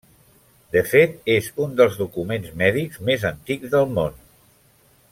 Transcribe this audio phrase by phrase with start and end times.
[0.75, 4.19] De fet, és un dels documents mèdics més antics del món.